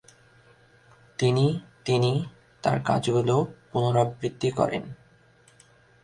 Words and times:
তিনি 1.19 1.45
তিনি 1.85 2.11
তার 2.63 2.77
কাজ 2.83 3.03
গুলো 3.09 3.35
পুনরাবিত্তি 3.71 4.49
করেন। 4.51 4.83